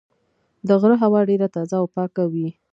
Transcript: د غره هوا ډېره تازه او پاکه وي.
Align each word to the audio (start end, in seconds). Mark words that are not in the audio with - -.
د 0.67 0.69
غره 0.81 0.97
هوا 1.03 1.21
ډېره 1.29 1.47
تازه 1.55 1.75
او 1.81 1.85
پاکه 1.95 2.23
وي. 2.31 2.47